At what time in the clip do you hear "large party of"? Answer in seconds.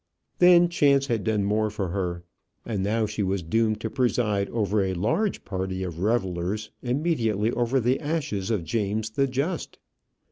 4.95-5.99